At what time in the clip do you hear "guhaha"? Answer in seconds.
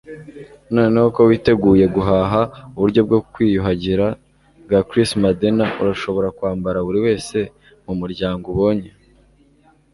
1.95-2.41